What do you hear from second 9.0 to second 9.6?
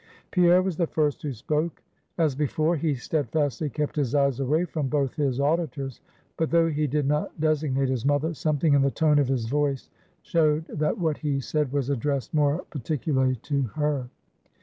of his